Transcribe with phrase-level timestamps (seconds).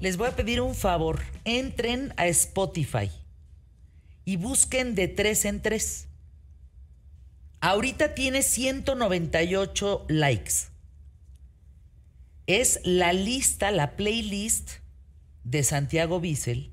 [0.00, 1.20] les voy a pedir un favor.
[1.44, 3.10] Entren a Spotify
[4.24, 6.08] y busquen de tres en tres.
[7.60, 10.52] Ahorita tiene 198 likes.
[12.46, 14.70] Es la lista, la playlist
[15.44, 16.72] de Santiago Bissell,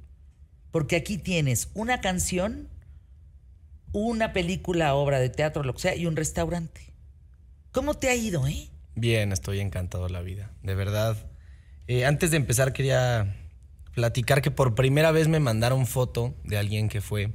[0.72, 2.70] porque aquí tienes una canción,
[3.92, 6.94] una película, obra de teatro, lo que sea, y un restaurante.
[7.72, 8.70] ¿Cómo te ha ido, eh?
[8.96, 11.18] Bien, estoy encantado la vida, de verdad.
[11.88, 13.36] Eh, antes de empezar quería
[13.94, 17.32] platicar que por primera vez me mandaron foto de alguien que fue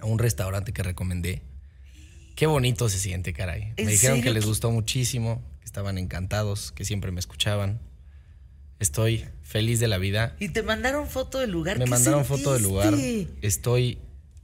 [0.00, 1.42] a un restaurante que recomendé.
[2.34, 3.72] Qué bonito se siente, caray.
[3.76, 7.80] Me dijeron que les gustó muchísimo, que estaban encantados, que siempre me escuchaban.
[8.78, 10.36] Estoy feliz de la vida.
[10.38, 11.78] Y te mandaron foto del lugar.
[11.78, 12.94] Me mandaron foto del lugar.
[13.42, 13.98] Estoy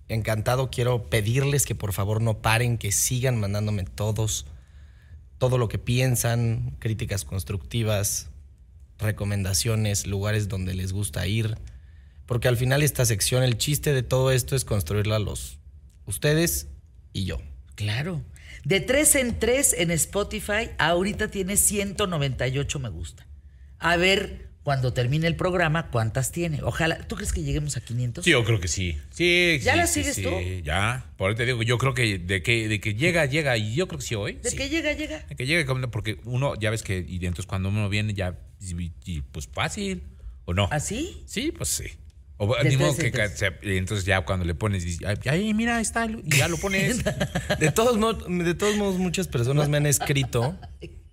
[0.08, 0.70] encantado.
[0.70, 4.46] Quiero pedirles que por favor no paren, que sigan mandándome todos,
[5.38, 8.30] todo lo que piensan, críticas constructivas,
[8.98, 11.56] recomendaciones, lugares donde les gusta ir.
[12.26, 15.58] Porque al final esta sección, el chiste de todo esto es construirla los
[16.06, 16.68] ustedes
[17.12, 17.38] y yo.
[17.74, 18.22] Claro.
[18.64, 23.26] De tres en tres en Spotify, ahorita tiene 198 me gusta.
[23.78, 26.62] A ver, cuando termine el programa, ¿cuántas tiene?
[26.62, 26.96] Ojalá.
[27.06, 28.24] ¿Tú crees que lleguemos a 500?
[28.24, 28.96] Sí, yo creo que sí.
[29.10, 30.30] Sí, ¿Ya sí, la sí, sigues sí, tú?
[30.64, 31.04] Ya.
[31.18, 33.58] Por ahí te digo, yo creo que de que, de que llega, llega.
[33.58, 34.34] Y yo creo que sí hoy.
[34.42, 34.56] ¿De sí.
[34.56, 35.22] que llega, llega?
[35.28, 38.90] De que llega, porque uno, ya ves que, y entonces cuando uno viene ya, y,
[39.04, 40.02] y, pues fácil,
[40.46, 40.66] ¿o no?
[40.72, 41.22] ¿Así?
[41.26, 41.84] Sí, pues sí.
[42.38, 43.12] O, De ni modo que,
[43.62, 47.04] entonces ya cuando le pones, dices, "Ay, ahí mira, ahí está, y ya lo pones.
[47.60, 50.58] De todos, modos, de todos modos, muchas personas me han escrito,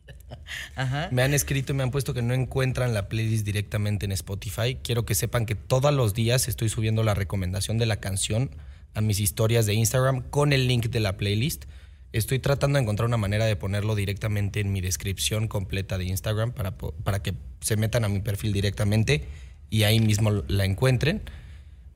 [1.12, 4.78] Me han escrito y me han puesto que no encuentran la playlist directamente en Spotify.
[4.82, 8.52] Quiero que sepan que todos los días estoy subiendo la recomendación de la canción
[8.94, 11.66] a mis historias de Instagram con el link de la playlist.
[12.14, 16.52] Estoy tratando de encontrar una manera de ponerlo directamente en mi descripción completa de Instagram
[16.52, 19.28] para, para que se metan a mi perfil directamente
[19.70, 21.22] y ahí mismo la encuentren.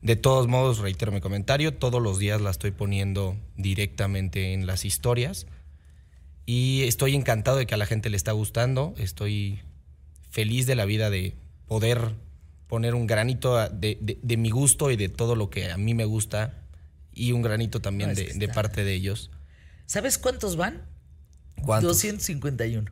[0.01, 4.85] De todos modos, reitero mi comentario, todos los días la estoy poniendo directamente en las
[4.85, 5.47] historias
[6.45, 9.61] y estoy encantado de que a la gente le está gustando, estoy
[10.29, 11.33] feliz de la vida de
[11.67, 12.13] poder
[12.67, 15.93] poner un granito de, de- de mi gusto y de todo lo que a mí
[15.93, 16.61] me gusta
[17.13, 19.31] y un granito también No, de, parte de ellos.
[19.85, 20.81] ¿Sabes cuántos van?
[21.63, 21.91] ¿Cuántos?
[22.01, 22.91] 251.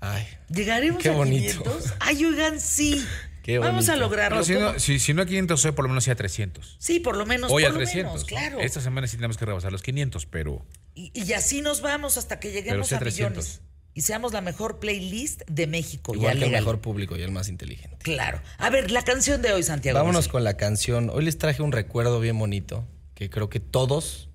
[0.00, 1.62] Ay, ¿Llegaremos Qué a bonito.
[1.62, 1.94] 500?
[2.00, 3.02] Ay, oigan, sí.
[3.42, 4.38] Qué Vamos a lograrlo.
[4.38, 6.76] No, si, no, si, si no a 500 hoy, por lo menos sí a 300.
[6.80, 7.50] Sí, por lo menos.
[7.52, 8.12] Hoy por a lo 300.
[8.12, 8.58] menos, claro.
[8.58, 10.66] Esta semana sí tenemos que rebasar los 500, pero
[10.96, 13.30] Y, y así nos vamos hasta que lleguemos a a 300.
[13.36, 13.60] millones.
[13.94, 16.14] Y seamos la mejor playlist de México.
[16.14, 17.96] igual ya que el mejor público y el más inteligente.
[18.02, 18.42] Claro.
[18.58, 19.98] A ver, la canción de hoy, Santiago.
[19.98, 21.08] Vámonos con la canción.
[21.08, 24.28] Hoy les traje un recuerdo bien bonito que creo que todos,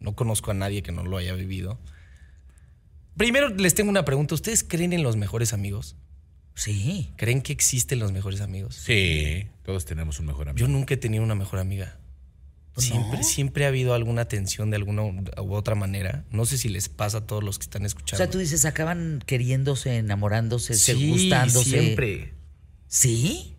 [0.00, 1.78] no conozco a nadie que no lo haya vivido.
[3.16, 4.34] Primero les tengo una pregunta.
[4.34, 5.96] ¿Ustedes creen en los mejores amigos?
[6.54, 7.12] Sí.
[7.16, 8.76] ¿Creen que existen los mejores amigos?
[8.76, 10.66] sí, todos tenemos un mejor amigo.
[10.66, 11.98] Yo nunca he tenido una mejor amiga.
[12.76, 13.24] Siempre, ¿No?
[13.24, 16.24] siempre ha habido alguna tensión de alguna u otra manera.
[16.30, 18.18] No sé si les pasa a todos los que están O escuchando.
[18.18, 21.70] sea, tú dices, acaban queriéndose, enamorándose, se sí, gustándose.
[21.70, 22.34] siempre.
[22.88, 23.54] ¿Sí?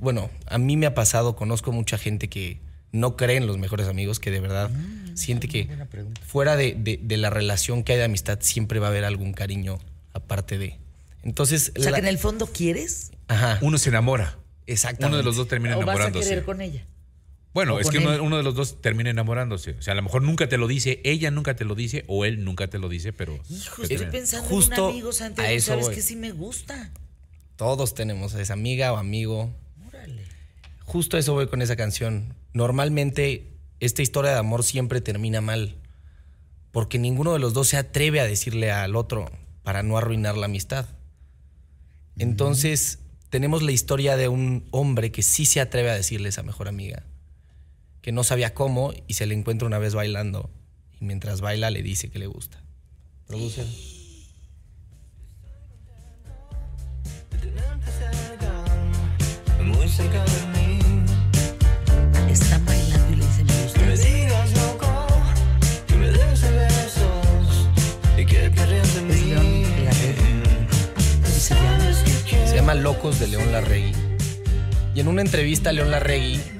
[0.00, 2.60] Bueno, a mí me ha pasado, conozco mucha gente que
[2.92, 5.68] no cree en los mejores amigos, que de verdad Mm, siente que
[6.26, 9.32] fuera de, de- de la relación que hay de amistad siempre va a haber algún
[9.32, 9.78] cariño
[10.12, 10.78] aparte de.
[11.22, 14.38] Entonces, O sea, la- que en el fondo quieres ajá, Uno se enamora.
[14.66, 15.06] exactamente.
[15.08, 16.28] Uno de los dos termina o vas a enamorándose.
[16.28, 16.86] querer con ella.
[17.56, 19.70] Bueno, es que uno, de los dos termina enamorándose.
[19.78, 22.26] O sea, a lo mejor nunca te lo dice, ella nunca te lo dice, o
[22.26, 23.32] él nunca te lo dice, pero.
[23.48, 24.10] Hijo, pues, estoy termina.
[24.10, 25.48] pensando Justo en un amigo, Santiago.
[25.48, 25.94] a eso ¿Sabes voy.
[25.94, 26.90] que sí me gusta?
[27.56, 29.56] Todos tenemos a esa amiga o amigo.
[29.88, 30.24] Órale.
[30.84, 32.34] Justo a eso voy con esa canción.
[32.52, 35.76] Normalmente esta historia de amor siempre termina mal,
[36.72, 39.30] porque ninguno de los dos se atreve a decirle al otro
[39.62, 40.88] para no arruinar la amistad.
[42.18, 42.98] Entonces,
[43.30, 46.68] tenemos la historia de un hombre que sí se atreve a decirle a esa mejor
[46.68, 47.02] amiga,
[48.06, 50.48] que no sabía cómo y se le encuentra una vez bailando
[51.00, 52.62] y mientras baila le dice que le gusta.
[53.26, 53.66] Producen.
[59.60, 60.78] Muy cerca de mí.
[62.30, 63.80] Están bailando y le dicen, me gusta.
[63.80, 63.96] Me
[72.46, 73.90] Se llama Locos de León Larregui.
[74.94, 76.55] Y en una entrevista León Larregui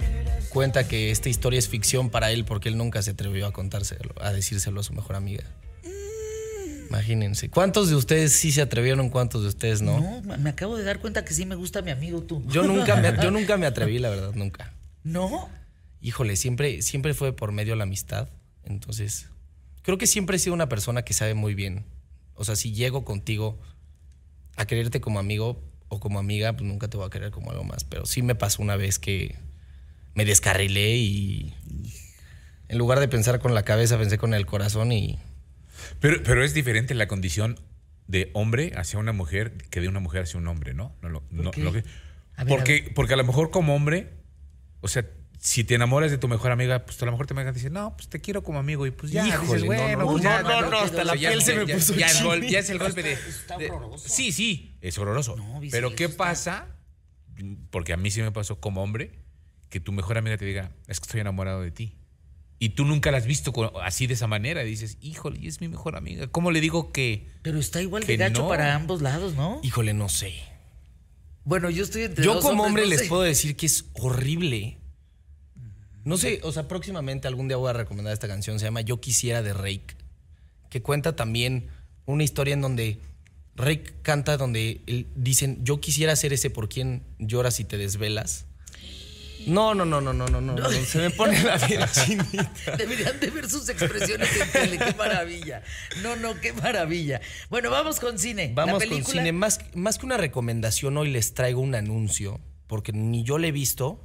[0.56, 4.14] cuenta que esta historia es ficción para él porque él nunca se atrevió a contárselo,
[4.23, 5.44] a decírselo a su mejor amiga.
[6.88, 7.50] Imagínense.
[7.50, 9.11] ¿Cuántos de ustedes sí se atrevieron?
[9.11, 10.00] ¿Cuántos de ustedes no?
[10.00, 12.43] No, me acabo de dar cuenta que sí me gusta mi amigo tú.
[12.49, 14.73] Yo nunca me, yo nunca me atreví, la verdad, nunca.
[15.05, 15.50] ¿No?
[16.00, 18.31] Híjole, siempre, siempre fue por medio de la amistad.
[18.64, 19.29] Entonces,
[19.82, 21.85] creo que siempre he sido una persona que sabe muy bien.
[22.35, 23.58] O sea, si llego contigo
[24.56, 27.64] a quererte como amigo, o como amiga, pues nunca te voy a querer como algo
[27.64, 27.85] más.
[27.85, 29.37] Pero sí me pasó una vez que
[30.17, 31.55] me descarrilé y
[32.69, 35.19] en lugar de pensar con la cabeza, pensé con el corazón y
[36.01, 37.61] Pero, pero es diferente la condición
[38.09, 40.95] de hombre hacia una mujer que de una mujer hacia un hombre, ¿no?
[41.03, 41.63] no, lo- no- qué?
[41.63, 41.85] lo que-
[42.37, 42.95] A ver, porque, a ver.
[42.95, 44.15] porque a lo mejor como hombre,
[44.81, 45.05] o sea,
[45.39, 47.95] si te enamoras de tu mejor amiga, pues a lo mejor te amiga dice, no,
[47.97, 48.87] pues te quiero como amigo.
[48.87, 51.15] Y pues ya, Híjole, dices, no, bueno, no, pues no, ya, no, no, hasta la
[51.15, 53.13] ya- piel se me ya- puso ya, el gol- ya es el golpe de.
[53.29, 54.09] Está de- horroroso.
[54.09, 55.37] sí, sí, es horroroso.
[55.71, 56.67] Pero ¿qué está- pasa?
[57.71, 59.13] Porque a mí sí me pasó como hombre,
[59.76, 61.96] que tu mejor amiga te diga, es que estoy enamorado de ti.
[62.58, 63.52] Y tú nunca la has visto
[63.82, 64.64] así de esa manera.
[64.64, 66.26] Y dices, híjole, y es mi mejor amiga.
[66.28, 67.26] ¿Cómo le digo que.?
[67.43, 68.49] Pero está igual de Que gacho no.
[68.49, 69.61] para ambos lados, ¿no?
[69.62, 70.32] híjole, no sé.
[71.44, 73.06] Bueno, yo estoy entre Yo dos como hombres, hombre no les sé.
[73.08, 74.78] puedo decir que es horrible.
[76.05, 79.00] No sé, o sea, próximamente algún día voy a recomendar esta canción, se llama Yo
[79.00, 79.94] quisiera de Rake,
[80.70, 81.67] que cuenta también
[82.06, 83.00] una historia en donde
[83.56, 88.45] Rake canta donde él- dicen, yo quisiera ser ese por quien lloras y te desvelas.
[89.46, 92.76] No, no, no, no, no, no, no, se me pone la piel chinita.
[92.76, 95.62] Deberían de ver sus expresiones en tele, qué maravilla.
[96.02, 97.20] No, no, qué maravilla.
[97.48, 98.50] Bueno, vamos con cine.
[98.54, 99.32] Vamos con cine.
[99.32, 103.52] Más, más que una recomendación, hoy les traigo un anuncio, porque ni yo le he
[103.52, 104.04] visto,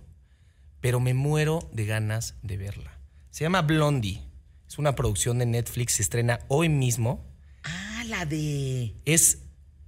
[0.79, 2.99] pero me muero de ganas de verla.
[3.31, 4.21] Se llama Blondie.
[4.67, 7.25] Es una producción de Netflix, se estrena hoy mismo.
[7.63, 8.93] Ah, la de.
[9.05, 9.39] Es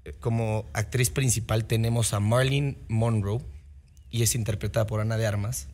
[0.03, 3.52] eh, como actriz principal tenemos a Marilyn Monroe
[4.13, 5.68] y es interpretada por Ana de Armas.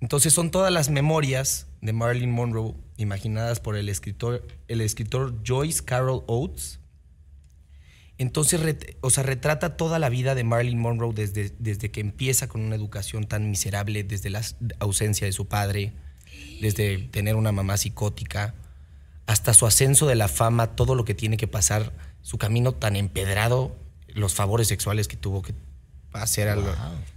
[0.00, 5.84] Entonces son todas las memorias de Marilyn Monroe imaginadas por el escritor, el escritor Joyce
[5.84, 6.80] Carol Oates.
[8.18, 8.60] Entonces,
[9.00, 12.74] o sea, retrata toda la vida de Marilyn Monroe desde, desde que empieza con una
[12.74, 14.42] educación tan miserable, desde la
[14.80, 15.92] ausencia de su padre,
[16.60, 18.54] desde tener una mamá psicótica,
[19.26, 22.96] hasta su ascenso de la fama, todo lo que tiene que pasar, su camino tan
[22.96, 23.76] empedrado,
[24.08, 25.54] los favores sexuales que tuvo que
[26.22, 26.64] hacer al...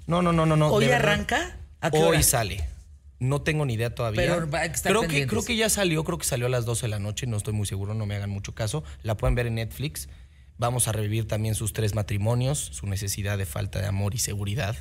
[0.07, 0.69] No, no, no, no, no.
[0.69, 1.09] ¿Hoy verdad.
[1.11, 1.57] arranca?
[1.81, 2.23] ¿A qué Hoy hora?
[2.23, 2.65] sale.
[3.19, 4.21] No tengo ni idea todavía.
[4.21, 6.65] Pero va- que estar creo, que, creo que ya salió, creo que salió a las
[6.65, 8.83] 12 de la noche, no estoy muy seguro, no me hagan mucho caso.
[9.03, 10.07] La pueden ver en Netflix.
[10.59, 14.75] Vamos a revivir también sus tres matrimonios, su necesidad de falta de amor y seguridad.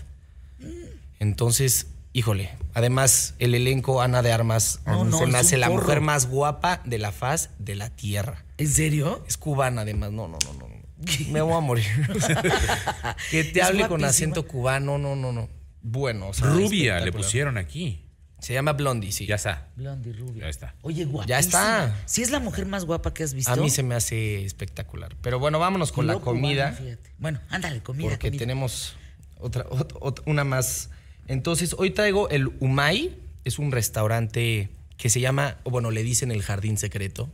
[1.19, 5.69] Entonces, híjole, además el elenco Ana de Armas No, no, se me es hace la
[5.71, 8.45] mujer más guapa de la faz de la tierra.
[8.59, 9.25] ¿En serio?
[9.29, 10.67] Es cubana además, no, no, no, no.
[11.31, 11.85] Me voy a morir.
[13.31, 15.49] que te hable con acento cubano, no, no, no.
[15.83, 18.03] Bueno, o sea, Rubia le pusieron aquí.
[18.39, 19.25] Se llama Blondie, sí.
[19.27, 19.69] Ya está.
[19.77, 20.43] Blondie rubia.
[20.45, 20.75] Ya está.
[20.83, 21.27] Oye, guapísima.
[21.27, 21.97] Ya está.
[22.05, 23.51] Si es la mujer más guapa que has visto.
[23.51, 25.17] A mí se me hace espectacular.
[25.23, 26.73] Pero bueno, vámonos con la comida.
[26.73, 27.13] fíjate.
[27.19, 28.11] Bueno, ándale, comida.
[28.11, 28.39] porque comida.
[28.39, 28.95] tenemos
[29.39, 30.91] otra, ot- ot- una más.
[31.29, 33.17] Entonces, hoy traigo el Umay.
[33.45, 37.31] Es un restaurante que se llama, o bueno, le dicen el Jardín Secreto,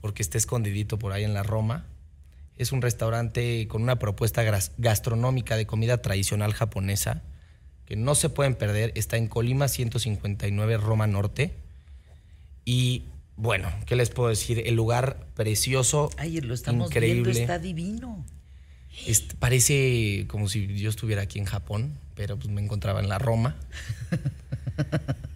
[0.00, 1.86] porque está escondidito por ahí en la Roma.
[2.60, 4.42] Es un restaurante con una propuesta
[4.76, 7.22] gastronómica de comida tradicional japonesa
[7.86, 8.92] que no se pueden perder.
[8.96, 11.54] Está en Colima 159, Roma Norte.
[12.66, 13.04] Y
[13.36, 14.62] bueno, ¿qué les puedo decir?
[14.66, 17.22] El lugar precioso, Ay, lo estamos increíble.
[17.22, 18.26] viendo, está divino.
[19.38, 23.56] Parece como si yo estuviera aquí en Japón, pero pues me encontraba en la Roma.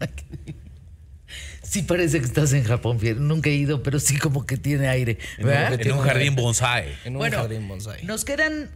[1.74, 3.16] Sí parece que estás en Japón, Fier.
[3.16, 5.18] Nunca he ido, pero sí como que tiene aire.
[5.38, 6.96] En un jardín bonsai.
[7.04, 8.04] En un bueno, jardín bonsai.
[8.04, 8.70] nos quedan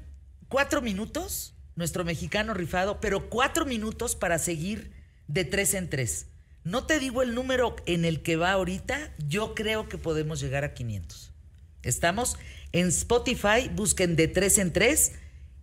[0.49, 4.91] cuatro minutos, nuestro mexicano rifado, pero cuatro minutos para seguir
[5.29, 6.27] de tres en tres.
[6.65, 10.65] No te digo el número en el que va ahorita, yo creo que podemos llegar
[10.65, 11.31] a 500.
[11.85, 12.37] Estamos
[12.73, 15.13] en Spotify, busquen de tres en tres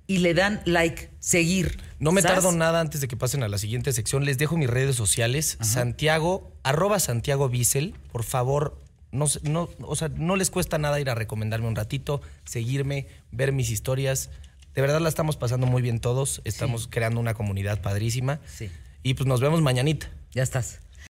[0.08, 1.80] y le dan like, seguir.
[2.00, 2.34] No me ¿Sas?
[2.34, 4.26] tardo nada antes de que pasen a la siguiente sección.
[4.26, 5.58] Les dejo mis redes sociales.
[5.62, 7.96] Santiago, arroba Santiago Bissell.
[8.12, 8.82] Por favor,
[9.12, 13.52] no, no, o sea, no les cuesta nada ir a recomendarme un ratito, seguirme, ver
[13.52, 14.30] mis historias.
[14.74, 16.42] De verdad la estamos pasando muy bien todos.
[16.44, 18.42] Estamos creando una comunidad padrísima.
[18.46, 18.70] Sí.
[19.04, 20.10] Y pues nos vemos mañanita.
[20.32, 20.80] Ya estás.